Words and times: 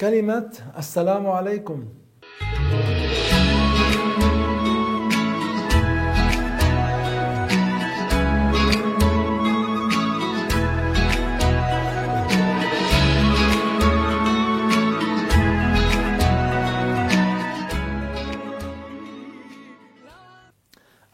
كلمة 0.00 0.48
السلام 0.78 1.26
عليكم. 1.26 1.84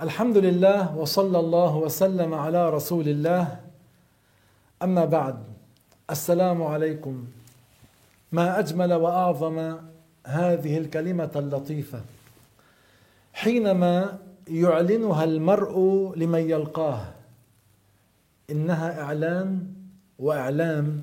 الحمد 0.00 0.36
لله 0.38 0.96
وصلى 0.96 1.38
الله 1.38 1.76
وسلم 1.76 2.34
على 2.34 2.70
رسول 2.70 3.08
الله 3.08 3.60
اما 4.82 5.04
بعد 5.04 5.38
السلام 6.10 6.62
عليكم 6.62 7.26
ما 8.36 8.58
أجمل 8.58 8.92
وأعظم 8.92 9.76
هذه 10.26 10.78
الكلمة 10.78 11.30
اللطيفة. 11.36 12.00
حينما 13.32 14.18
يعلنها 14.48 15.24
المرء 15.24 15.76
لمن 16.16 16.50
يلقاه 16.50 17.04
إنها 18.50 19.02
إعلان 19.02 19.48
وإعلام 20.18 21.02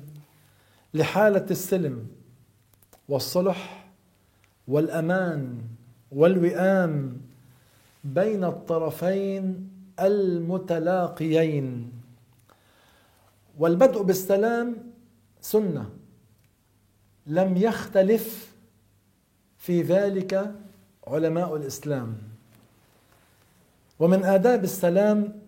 لحالة 0.94 1.46
السلم 1.50 2.06
والصلح 3.08 3.86
والأمان 4.68 5.58
والوئام 6.12 7.20
بين 8.04 8.44
الطرفين 8.44 9.70
المتلاقيين. 10.00 11.92
والبدء 13.58 14.02
بالسلام 14.02 14.76
سنة. 15.40 16.03
لم 17.26 17.56
يختلف 17.56 18.54
في 19.58 19.82
ذلك 19.82 20.54
علماء 21.06 21.56
الإسلام. 21.56 22.16
ومن 23.98 24.24
آداب 24.24 24.64
السلام 24.64 25.40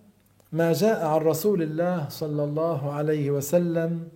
ما 0.52 0.72
جاء 0.72 1.06
عن 1.06 1.20
رسول 1.20 1.62
الله 1.62 2.08
صلى 2.08 2.44
الله 2.44 2.92
عليه 2.92 3.30
وسلم 3.30 4.08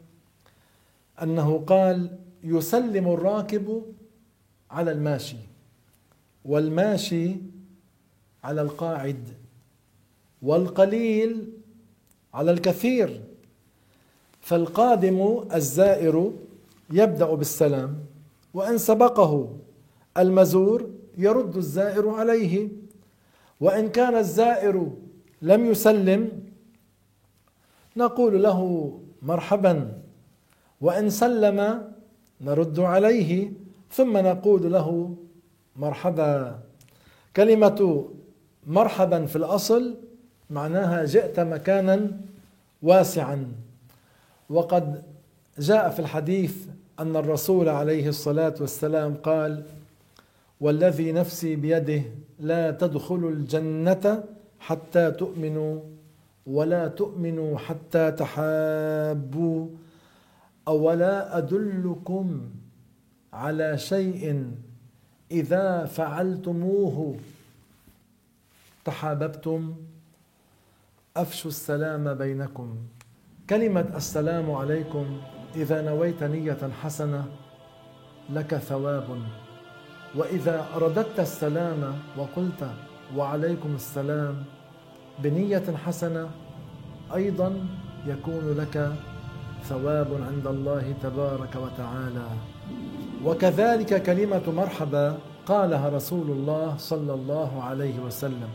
أنه 1.22 1.64
قال 1.66 2.18
يسلم 2.44 3.08
الراكب 3.08 3.82
على 4.70 4.92
الماشي 4.92 5.36
والماشي 6.44 7.36
على 8.44 8.62
القاعد 8.62 9.28
والقليل 10.42 11.52
على 12.34 12.50
الكثير. 12.50 13.20
فالقادم 14.40 15.44
الزائر 15.54 16.32
يبدأ 16.92 17.34
بالسلام 17.34 17.98
وإن 18.54 18.78
سبقه 18.78 19.56
المزور 20.18 20.90
يرد 21.18 21.56
الزائر 21.56 22.08
عليه 22.08 22.68
وإن 23.60 23.88
كان 23.88 24.14
الزائر 24.16 24.90
لم 25.42 25.66
يسلم 25.70 26.42
نقول 27.96 28.42
له 28.42 28.60
مرحبا 29.22 29.98
وإن 30.80 31.10
سلم 31.10 31.58
نرد 32.40 32.80
عليه 32.80 33.52
ثم 33.90 34.16
نقول 34.16 34.72
له 34.72 35.14
مرحبا. 35.76 36.58
كلمة 37.36 38.08
مرحبا 38.66 39.26
في 39.26 39.36
الأصل 39.36 39.96
معناها 40.50 41.04
جئت 41.04 41.40
مكانا 41.40 42.10
واسعا 42.82 43.52
وقد 44.50 45.02
جاء 45.60 45.90
في 45.90 45.98
الحديث 45.98 46.66
أن 47.00 47.16
الرسول 47.16 47.68
عليه 47.68 48.08
الصلاة 48.08 48.54
والسلام 48.60 49.14
قال 49.14 49.62
والذي 50.60 51.12
نفسي 51.12 51.56
بيده 51.56 52.02
لا 52.38 52.70
تدخلوا 52.70 53.30
الجنة 53.30 54.24
حتى 54.60 55.10
تؤمنوا 55.10 55.80
ولا 56.46 56.88
تؤمنوا 56.88 57.58
حتى 57.58 58.10
تحابوا 58.12 59.68
أولا 60.68 61.38
أدلكم 61.38 62.50
على 63.32 63.78
شيء 63.78 64.50
إذا 65.30 65.84
فعلتموه 65.84 67.16
تحاببتم 68.84 69.74
أفشوا 71.16 71.50
السلام 71.50 72.14
بينكم. 72.14 72.76
كلمة 73.50 73.96
السلام 73.96 74.50
عليكم 74.50 75.20
إذا 75.56 75.82
نويت 75.82 76.22
نية 76.22 76.58
حسنة 76.82 77.24
لك 78.30 78.54
ثواب. 78.54 79.18
وإذا 80.16 80.66
رددت 80.76 81.20
السلام 81.20 81.94
وقلت 82.16 82.70
وعليكم 83.16 83.74
السلام 83.74 84.44
بنية 85.18 85.76
حسنة 85.86 86.28
أيضا 87.14 87.66
يكون 88.06 88.56
لك 88.58 88.92
ثواب 89.62 90.08
عند 90.28 90.46
الله 90.46 90.94
تبارك 91.02 91.56
وتعالى. 91.56 92.26
وكذلك 93.24 94.02
كلمة 94.02 94.42
مرحبا 94.56 95.18
قالها 95.46 95.88
رسول 95.88 96.30
الله 96.30 96.76
صلى 96.76 97.14
الله 97.14 97.62
عليه 97.62 98.00
وسلم. 98.00 98.48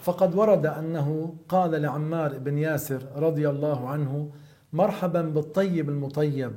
فقد 0.00 0.34
ورد 0.34 0.66
أنه 0.66 1.34
قال 1.48 1.82
لعمار 1.82 2.38
بن 2.38 2.58
ياسر 2.58 3.02
رضي 3.16 3.48
الله 3.48 3.88
عنه 3.88 4.30
مرحبا 4.72 5.22
بالطيب 5.22 5.88
المطيب. 5.88 6.52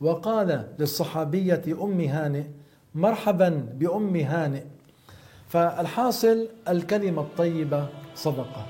وقال 0.00 0.68
للصحابية 0.78 1.62
أم 1.82 2.00
هانئ 2.00 2.44
مرحبا 2.94 3.48
بأم 3.74 4.16
هانئ. 4.16 4.62
فالحاصل 5.48 6.48
الكلمة 6.68 7.22
الطيبة 7.22 7.88
صدقة. 8.14 8.66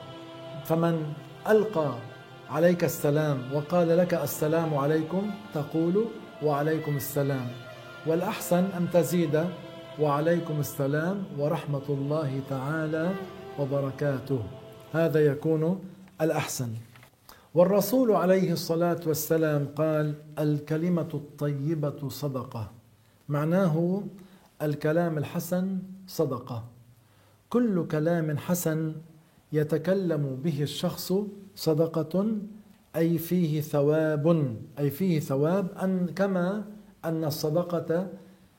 فمن 0.64 1.12
ألقى 1.48 1.94
عليك 2.50 2.84
السلام 2.84 3.54
وقال 3.54 3.98
لك 3.98 4.14
السلام 4.14 4.74
عليكم 4.74 5.30
تقول 5.54 6.04
وعليكم 6.42 6.96
السلام 6.96 7.46
والأحسن 8.06 8.64
أن 8.76 8.90
تزيد 8.92 9.44
وعليكم 10.00 10.60
السلام 10.60 11.24
ورحمة 11.38 11.82
الله 11.88 12.40
تعالى 12.50 13.10
وبركاته 13.58 14.42
هذا 14.92 15.26
يكون 15.26 15.80
الأحسن. 16.20 16.68
والرسول 17.54 18.12
عليه 18.12 18.52
الصلاة 18.52 19.00
والسلام 19.06 19.68
قال 19.76 20.14
الكلمة 20.38 21.08
الطيبة 21.14 22.08
صدقة. 22.08 22.70
معناه 23.28 24.02
الكلام 24.62 25.18
الحسن 25.18 25.78
صدقة. 26.06 26.64
كل 27.50 27.86
كلام 27.86 28.38
حسن 28.38 28.94
يتكلم 29.52 30.40
به 30.44 30.62
الشخص 30.62 31.12
صدقة 31.56 32.26
أي 32.96 33.18
فيه 33.18 33.60
ثواب 33.60 34.56
أي 34.78 34.90
فيه 34.90 35.20
ثواب 35.20 35.66
أن 35.82 36.06
كما 36.16 36.64
أن 37.04 37.24
الصدقة 37.24 38.08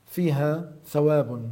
فيها 0.06 0.72
ثواب. 0.86 1.50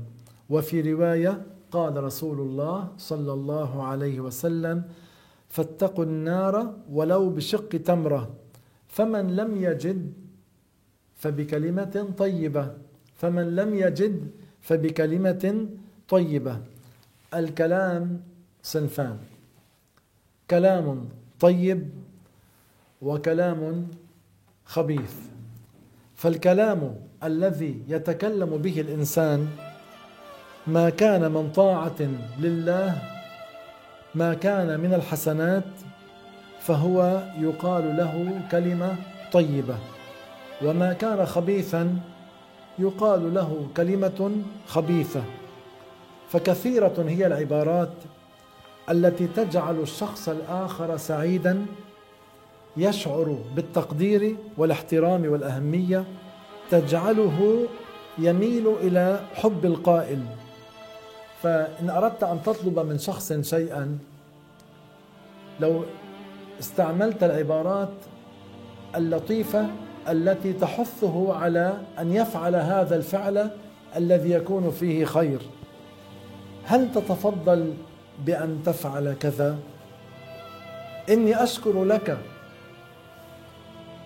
وفي 0.50 0.94
رواية 0.94 1.41
قال 1.72 2.03
رسول 2.03 2.40
الله 2.40 2.88
صلى 2.97 3.34
الله 3.34 3.84
عليه 3.84 4.19
وسلم 4.19 4.84
فاتقوا 5.51 6.03
النار 6.03 6.56
ولو 6.91 7.29
بشق 7.29 7.69
تمرة. 7.69 8.23
فمن 8.88 9.35
لم 9.35 9.63
يجد 9.63 10.13
فبكلمة 11.16 11.95
طيبة. 12.17 12.66
فمن 13.16 13.56
لم 13.56 13.75
يجد 13.75 14.16
فبكلمة 14.61 15.67
طيبة. 16.09 16.56
الكلام 17.34 18.22
صنفان 18.63 19.17
كلام 20.50 21.09
طيب 21.40 21.90
وكلام 23.01 23.88
خبيث. 24.66 25.16
فالكلام 26.16 26.95
الذي 27.23 27.84
يتكلم 27.88 28.57
به 28.57 28.81
الإنسان 28.81 29.47
ما 30.67 30.90
كان 30.90 31.31
من 31.31 31.52
طاعة 31.52 32.02
لله 32.40 33.21
ما 34.16 34.34
كان 34.34 34.79
من 34.79 34.93
الحسنات 34.93 35.63
فهو 36.59 37.23
يقال 37.40 37.97
له 37.97 38.41
كلمة 38.52 38.96
طيبة. 39.31 39.78
وما 40.63 40.93
كان 40.93 41.25
خبيثا 41.25 41.99
يقال 42.79 43.34
له 43.34 43.67
كلمة 43.78 44.31
خبيثة. 44.67 45.23
فكثيرة 46.29 47.05
هي 47.08 47.28
العبارات 47.28 47.93
التي 48.90 49.28
تجعل 49.28 49.79
الشخص 49.79 50.29
الآخر 50.29 50.97
سعيدا 50.97 51.66
يشعر 52.78 53.37
بالتقدير 53.55 54.35
والاحترام 54.57 55.25
والأهمية 55.25 56.03
تجعله 56.72 57.67
يميل 58.17 58.67
إلى 58.67 59.19
حب 59.34 59.66
القائل. 59.66 60.19
فإن 61.43 61.90
أردت 61.90 62.23
أن 62.23 62.41
تطلب 62.43 62.79
من 62.79 62.97
شخص 62.97 63.34
شيئا 63.34 63.97
لو 65.59 65.84
استعملت 66.59 67.23
العبارات 67.23 67.93
اللطيفة 68.96 69.67
التي 70.09 70.53
تحثه 70.53 71.34
على 71.34 71.78
أن 71.99 72.14
يفعل 72.14 72.55
هذا 72.55 72.96
الفعل 72.96 73.49
الذي 73.96 74.32
يكون 74.32 74.72
فيه 74.72 75.05
خير. 75.05 75.40
هل 76.66 76.91
تتفضل 76.91 77.73
بأن 78.26 78.59
تفعل 78.66 79.14
كذا؟ 79.14 79.58
إني 81.09 81.43
أشكر 81.43 81.84
لك 81.84 82.17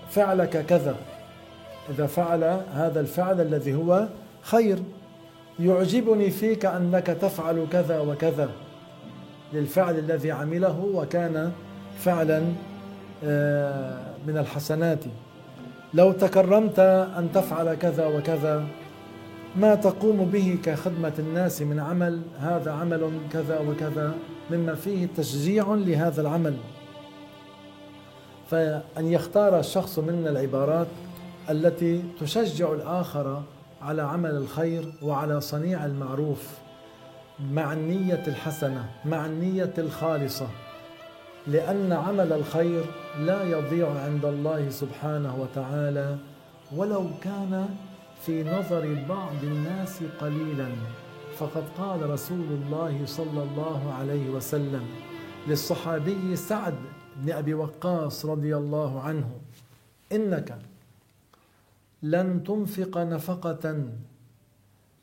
فعلك 0.10 0.66
كذا 0.66 0.96
إذا 1.90 2.06
فعل 2.06 2.44
هذا 2.74 3.00
الفعل 3.00 3.42
الذي 3.42 3.74
هو 3.74 4.08
خير. 4.42 4.80
يعجبني 5.60 6.30
فيك 6.30 6.66
أنك 6.66 7.08
تفعل 7.08 7.66
كذا 7.72 8.00
وكذا 8.00 8.50
للفعل 9.54 10.00
الذي 10.00 10.32
عمله 10.32 10.90
وكان 10.94 11.52
فعلا 12.00 12.44
آه، 13.24 14.00
من 14.28 14.38
الحسنات. 14.38 15.00
لو 15.94 16.12
تكرمت 16.12 16.80
أن 17.18 17.30
تفعل 17.34 17.76
كذا 17.76 18.06
وكذا 18.08 18.64
ما 19.56 19.76
تقوم 19.76 20.26
به 20.26 20.58
كخدمة 20.64 21.14
الناس 21.20 21.62
من 21.62 21.80
عمل؟ 21.80 22.22
هذا 22.40 22.72
عمل 22.72 23.12
كذا 23.34 23.60
وكذا 23.60 24.16
مما 24.52 24.76
فيه 24.76 25.08
تشجيع 25.18 25.74
لهذا 25.74 26.22
العمل. 26.22 26.54
فأن 28.52 29.08
يختار 29.08 29.60
الشخص 29.60 30.00
منا 30.00 30.30
العبارات 30.30 30.88
التي 31.50 32.04
تشجع 32.20 32.74
الآخر 32.74 33.42
على 33.86 34.02
عمل 34.02 34.32
الخير 34.32 34.94
وعلى 35.02 35.42
صنيع 35.42 35.86
المعروف 35.86 36.58
مع 37.52 37.74
النية 37.74 38.24
الحسنة 38.28 38.90
مع 39.06 39.26
النية 39.26 39.74
الخالصة 39.78 40.48
لأن 41.48 41.92
عمل 41.94 42.34
الخير 42.34 42.86
لا 43.20 43.44
يضيع 43.44 43.90
عند 44.00 44.26
الله 44.26 44.70
سبحانه 44.70 45.36
وتعالى 45.42 46.18
ولو 46.76 47.08
كان 47.22 47.70
في 48.26 48.44
نظر 48.44 49.06
بعض 49.10 49.44
الناس 49.44 50.00
قليلا. 50.22 50.68
فقد 51.38 51.64
قال 51.78 52.10
رسول 52.10 52.48
الله 52.52 53.02
صلى 53.06 53.44
الله 53.44 53.94
عليه 54.00 54.30
وسلم 54.30 54.86
للصحابي 55.48 56.36
سعد 56.36 56.76
بن 57.16 57.32
أبي 57.32 57.54
وقاص 57.54 58.26
رضي 58.26 58.56
الله 58.56 59.02
عنه 59.02 59.30
إنك 60.12 60.58
لن 62.14 62.44
تنفق 62.44 62.98
نفقة 62.98 63.66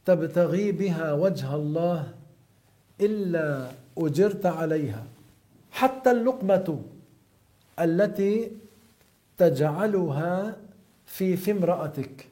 تبتغي 0.05 0.73
بها 0.73 1.13
وجه 1.13 1.55
الله 1.55 2.15
إلا 3.01 3.71
أجرت 3.99 4.47
عليها. 4.47 5.05
حتى 5.71 6.11
اللقمة 6.11 6.83
التي 7.81 8.51
تجعلها 9.39 10.57
في 11.07 11.37
في 11.37 11.51
امرأتك. 11.51 12.29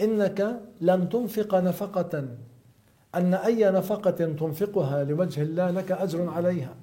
إنك 0.00 0.60
لن 0.80 1.08
تنفق 1.08 1.54
نفقة. 1.54 2.28
أن 3.14 3.34
أي 3.34 3.70
نفقة 3.70 4.10
تنفقها 4.10 5.04
لوجه 5.04 5.42
الله 5.42 5.70
لك 5.70 5.92
أجر 5.92 6.30
عليها. 6.30 6.74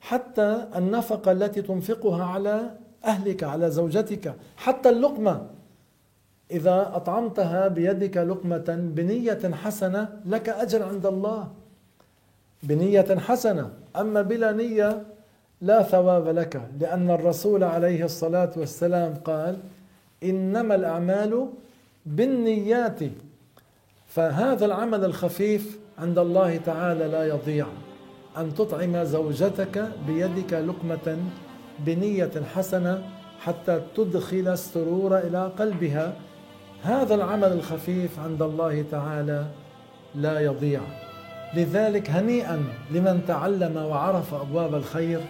حتى 0.00 0.68
النفقة 0.76 1.32
التي 1.32 1.62
تنفقها 1.62 2.24
على 2.24 2.76
أهلك 3.04 3.44
على 3.44 3.70
زوجتك. 3.70 4.34
حتى 4.56 4.88
اللقمة 4.90 5.59
إذا 6.50 6.92
أطعمتها 6.94 7.68
بيدك 7.68 8.16
لقمة 8.16 8.90
بنية 8.94 9.50
حسنة 9.52 10.08
لك 10.26 10.48
أجر 10.48 10.82
عند 10.82 11.06
الله. 11.06 11.48
بنية 12.62 13.18
حسنة. 13.18 13.70
أما 13.96 14.22
بلا 14.22 14.52
نية 14.52 15.02
لا 15.60 15.82
ثواب 15.82 16.28
لك 16.28 16.62
لأن 16.80 17.10
الرسول 17.10 17.64
عليه 17.64 18.04
الصلاة 18.04 18.50
والسلام 18.56 19.14
قال 19.14 19.56
إنما 20.24 20.74
الأعمال 20.74 21.48
بالنيات. 22.06 23.00
فهذا 24.08 24.64
العمل 24.66 25.04
الخفيف 25.04 25.78
عند 25.98 26.18
الله 26.18 26.56
تعالى 26.56 27.08
لا 27.08 27.28
يضيع. 27.28 27.66
أن 28.36 28.54
تطعم 28.54 29.04
زوجتك 29.04 29.88
بيدك 30.06 30.52
لقمة 30.52 31.18
بنية 31.78 32.30
حسنة 32.54 33.02
حتى 33.40 33.80
تدخل 33.96 34.48
السرور 34.48 35.18
إلى 35.18 35.52
قلبها. 35.58 36.12
هذا 36.82 37.14
العمل 37.14 37.52
الخفيف 37.52 38.18
عند 38.18 38.42
الله 38.42 38.84
تعالى 38.90 39.46
لا 40.14 40.40
يضيع. 40.40 40.80
لذلك 41.54 42.10
هنيئا 42.10 42.64
لمن 42.90 43.20
تعلم 43.28 43.76
وعرف 43.76 44.34
أبواب 44.34 44.74
الخير 44.74 45.20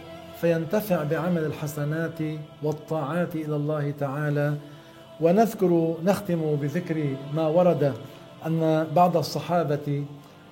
فينتفع 0.41 1.03
بعمل 1.03 1.45
الحسنات 1.45 2.19
والطاعات 2.63 3.37
إلى 3.37 3.57
الله 3.57 3.93
تعالى. 4.01 4.55
ونذكر 5.21 5.95
نختم 6.05 6.57
بذكر 6.57 7.17
ما 7.35 7.47
ورد 7.47 7.93
أن 8.47 8.87
بعض 8.97 9.17
الصحابة 9.17 10.05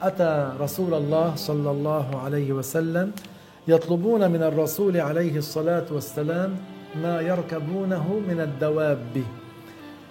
أتى 0.02 0.52
رسول 0.60 0.94
الله 0.94 1.32
صلى 1.36 1.70
الله 1.70 2.20
عليه 2.24 2.52
وسلم 2.52 3.12
يطلبون 3.68 4.30
من 4.30 4.42
الرسول 4.42 4.96
عليه 4.96 5.36
الصلاة 5.38 5.84
والسلام 5.90 6.56
ما 7.02 7.20
يركبونه 7.20 8.20
من 8.28 8.40
الدواب. 8.40 9.22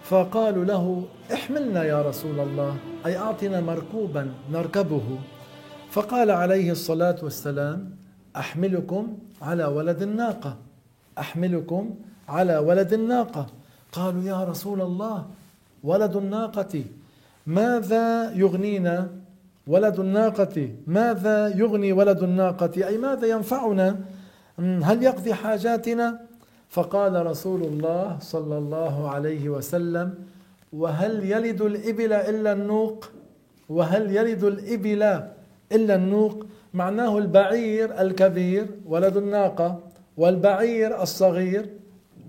فقالوا 0.09 0.65
له 0.65 1.03
احملنا 1.33 1.83
يا 1.83 2.01
رسول 2.01 2.39
الله 2.39 2.75
أي 3.05 3.17
أعطنا 3.17 3.61
مركوبا 3.61 4.31
نركبه. 4.51 5.07
فقال 5.91 6.31
عليه 6.31 6.71
الصلاة 6.71 7.15
والسلام 7.23 7.91
أحملكم 8.35 9.17
على 9.41 9.65
ولد 9.65 10.01
الناقة 10.01 10.57
أحملكم 11.19 11.95
على 12.29 12.57
ولد 12.57 12.93
الناقة. 12.93 13.47
قالوا 13.91 14.23
يا 14.23 14.43
رسول 14.43 14.81
الله 14.81 15.25
ولد 15.83 16.15
الناقة 16.15 16.83
ماذا 17.47 18.31
يغنينا؟ 18.31 19.09
ولد 19.67 19.99
الناقة 19.99 20.71
ماذا 20.87 21.47
يغني 21.47 21.91
ولد 21.93 22.23
الناقة؟ 22.23 22.87
أي 22.87 22.97
ماذا 22.97 23.27
ينفعنا؟ 23.27 23.99
هل 24.59 25.03
يقضي 25.03 25.33
حاجاتنا؟ 25.33 26.26
فقال 26.69 27.25
رسول 27.25 27.63
الله 27.63 28.17
صلى 28.21 28.57
الله 28.57 29.09
عليه 29.09 29.49
وسلم 29.49 30.13
وهل 30.73 31.31
يلد 31.31 31.61
الإبل 31.61 32.13
إلا 32.13 32.51
النوق؟ 32.53 33.05
وهل 33.69 34.15
يلد 34.15 34.43
الإبل 34.43 35.03
إلا 35.71 35.95
النوق؟ 35.95 36.45
معناه 36.73 37.17
البعير 37.17 38.01
الكبير 38.01 38.67
ولد 38.85 39.17
الناقة 39.17 39.79
والبعير 40.17 41.01
الصغير 41.01 41.69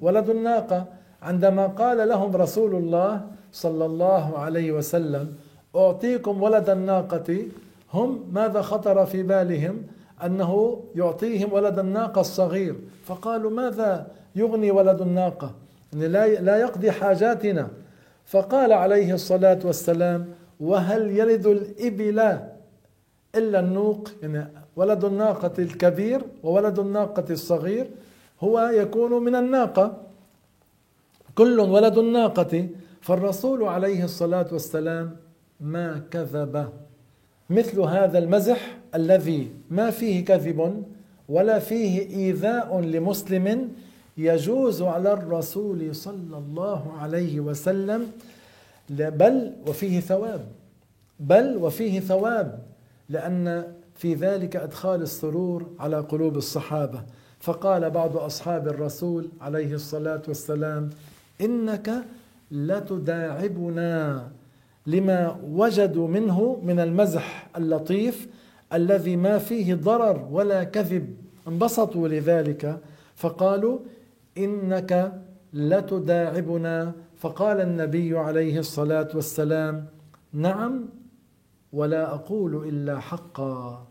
ولد 0.00 0.30
الناقة. 0.30 0.86
عندما 1.22 1.66
قال 1.66 2.08
لهم 2.08 2.36
رسول 2.36 2.74
الله 2.74 3.26
صلى 3.52 3.84
الله 3.84 4.38
عليه 4.38 4.72
وسلم 4.72 5.34
أعطيكم 5.76 6.42
ولد 6.42 6.70
الناقة 6.70 7.38
هم 7.94 8.24
ماذا 8.32 8.62
خطر 8.62 9.06
في 9.06 9.22
بالهم؟ 9.22 9.82
أنه 10.24 10.80
يعطيهم 10.94 11.52
ولد 11.52 11.78
الناقة 11.78 12.20
الصغير. 12.20 12.74
فقالوا 13.04 13.50
ماذا 13.50 14.06
يغني 14.36 14.70
ولد 14.70 15.00
الناقة 15.00 15.54
يعني 15.92 16.08
لا 16.40 16.56
يقضي 16.56 16.90
حاجاتنا. 16.90 17.68
فقال 18.26 18.72
عليه 18.72 19.14
الصلاة 19.14 19.58
والسلام 19.64 20.26
وهل 20.60 21.18
يلد 21.18 21.46
الإبل 21.46 22.38
إلا 23.34 23.60
النوق؟ 23.60 24.08
يعني 24.22 24.48
ولد 24.76 25.04
الناقة 25.04 25.52
الكبير 25.58 26.22
وولد 26.42 26.78
الناقة 26.78 27.24
الصغير 27.30 27.86
هو 28.40 28.60
يكون 28.60 29.24
من 29.24 29.34
الناقة. 29.34 29.96
كل 31.34 31.60
ولد 31.60 31.98
الناقة. 31.98 32.68
فالرسول 33.00 33.62
عليه 33.64 34.04
الصلاة 34.04 34.46
والسلام 34.52 35.16
ما 35.60 36.02
كذب. 36.10 36.68
مثل 37.50 37.80
هذا 37.80 38.18
المزح 38.18 38.76
الذي 38.94 39.50
ما 39.70 39.90
فيه 39.90 40.24
كذب 40.24 40.84
ولا 41.28 41.58
فيه 41.58 42.00
إيذاء 42.16 42.80
لمسلم 42.80 43.72
يجوز 44.18 44.82
على 44.82 45.12
الرسول 45.12 45.94
صلى 45.94 46.38
الله 46.38 46.92
عليه 47.00 47.40
وسلم 47.40 48.10
بل 48.90 49.52
وفيه 49.66 50.00
ثواب. 50.00 50.46
بل 51.20 51.56
وفيه 51.56 52.00
ثواب 52.00 52.62
لأن 53.08 53.72
في 53.94 54.14
ذلك 54.14 54.56
إدخال 54.56 55.02
السرور 55.02 55.66
على 55.78 56.00
قلوب 56.00 56.36
الصحابة. 56.36 57.02
فقال 57.40 57.90
بعض 57.90 58.16
أصحاب 58.16 58.68
الرسول 58.68 59.28
عليه 59.40 59.74
الصلاة 59.74 60.22
والسلام 60.28 60.90
إنك 61.40 61.90
لتداعبنا 62.50 64.28
لما 64.86 65.40
وجدوا 65.50 66.08
منه 66.08 66.60
من 66.62 66.80
المزح 66.80 67.48
اللطيف 67.56 68.28
الذي 68.72 69.16
ما 69.16 69.38
فيه 69.38 69.74
ضرر 69.74 70.28
ولا 70.30 70.64
كذب. 70.64 71.16
انبسطوا 71.48 72.08
لذلك. 72.08 72.78
فقالوا 73.16 73.78
إنك 74.44 75.22
لتداعبنا. 75.52 76.92
فقال 77.18 77.60
النبي 77.60 78.18
عليه 78.18 78.58
الصلاة 78.58 79.08
والسلام 79.14 79.86
نعم 80.32 80.88
ولا 81.72 82.14
أقول 82.14 82.68
إلا 82.68 82.98
حقا. 83.00 83.86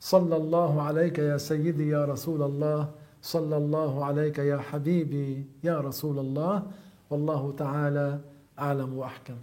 صلى 0.00 0.36
الله 0.36 0.82
عليك 0.82 1.18
يا 1.18 1.36
سيدي 1.36 1.88
يا 1.88 2.04
رسول 2.04 2.42
الله. 2.42 2.88
صلى 3.22 3.56
الله 3.56 4.04
عليك 4.04 4.38
يا 4.38 4.58
حبيبي 4.58 5.46
يا 5.64 5.80
رسول 5.80 6.18
الله. 6.18 6.62
والله 7.10 7.54
تعالى 7.58 8.20
أعلم 8.58 8.98
وأحكم. 8.98 9.36